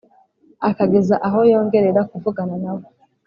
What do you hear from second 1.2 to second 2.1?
aho yongerera